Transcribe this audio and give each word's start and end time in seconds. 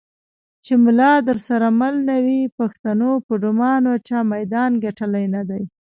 چې 0.65 0.73
ملا 0.83 1.11
درسره 1.29 1.67
مل 1.79 1.95
نه 2.09 2.17
وي 2.25 2.41
پښتونه 2.57 3.07
په 3.25 3.33
ډمانو 3.43 3.93
چا 4.07 4.17
میدان 4.31 4.71
ګټلی 4.85 5.25
نه 5.35 5.41
دی. 5.49 5.63